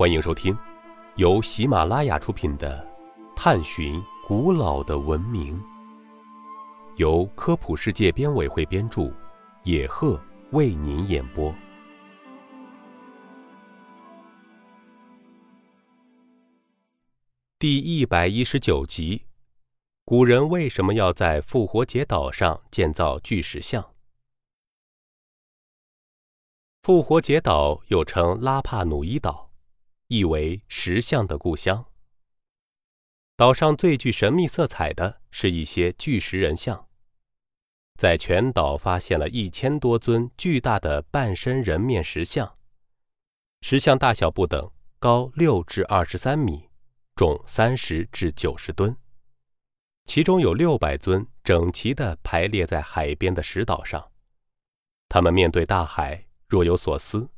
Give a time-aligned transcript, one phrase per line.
[0.00, 0.56] 欢迎收听
[1.16, 2.82] 由喜马拉雅出品的
[3.36, 5.60] 《探寻古老的文明》，
[6.96, 9.12] 由科普世界编委会编著，
[9.62, 10.18] 野鹤
[10.52, 11.54] 为您演播。
[17.58, 19.26] 第一百一十九集：
[20.06, 23.92] 古人为什么要在复活节岛上建造巨石像？
[26.82, 29.49] 复活节岛又称拉帕努伊岛，
[30.10, 31.86] 意为石像的故乡。
[33.36, 36.88] 岛上最具神秘色彩的是一些巨石人像，
[37.94, 42.58] 在全岛发现了一千多尊巨大的半身人面石像，
[43.60, 46.68] 石像大小不等，高六至二十三米，
[47.14, 48.96] 重三十至九十吨，
[50.06, 54.10] 其中有六百尊整齐地排列在海边的石岛上，
[55.08, 56.26] 他们面对大海。
[56.48, 57.30] 若有所思，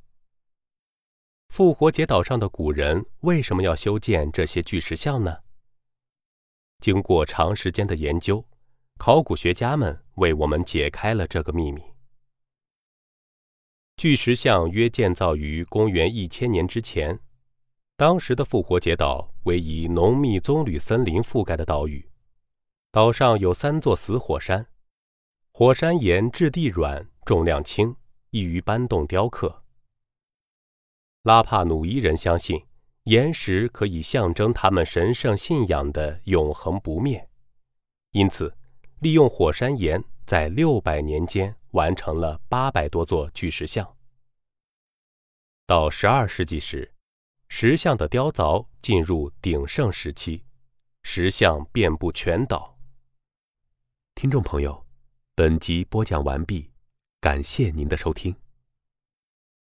[1.52, 5.40] 复活节岛上的古人为什么要修建这些巨石像呢？
[6.80, 8.42] 经过长时间的研究，
[8.98, 11.82] 考古学家们为我们解开了这个秘密。
[13.98, 17.20] 巨石像约建造于公元一千年之前，
[17.98, 22.08] 当时的复活节岛为以浓密棕榈森林覆盖的岛屿，
[22.90, 24.66] 岛上有三座死火山，
[25.52, 27.94] 火山岩质地软，重量轻。
[28.30, 29.61] 易于搬动雕刻。
[31.22, 32.66] 拉帕努伊人相信，
[33.04, 37.28] 岩石可以象征他们神圣信仰的永恒不灭，
[38.10, 38.56] 因此，
[38.98, 43.96] 利用火山岩在六百年间完成了八百多座巨石像。
[45.64, 46.92] 到十二世纪时，
[47.48, 50.42] 石像的雕凿进入鼎盛时期，
[51.04, 52.76] 石像遍布全岛。
[54.16, 54.84] 听众朋友，
[55.36, 56.72] 本集播讲完毕。
[57.20, 58.41] 感谢您的收听。